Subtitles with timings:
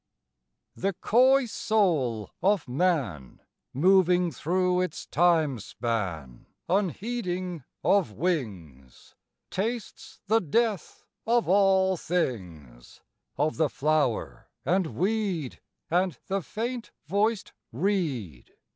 [0.75, 3.39] The coy soul of man,
[3.71, 9.13] Moving through its time span, Unheeding of wings,
[9.51, 13.01] Tastes the death of all things
[13.37, 15.59] Of the flower and weed
[15.91, 18.55] And the faint voiced reed.